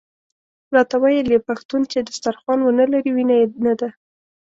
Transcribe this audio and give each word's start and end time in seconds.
راته 0.75 0.95
ویل 1.01 1.27
یې 1.33 1.39
پښتون 1.49 1.81
چې 1.91 1.97
دسترخوان 2.07 2.59
ونه 2.61 2.85
لري 2.93 3.09
وینه 3.15 3.35
یې 3.41 3.45
نده. 3.65 3.89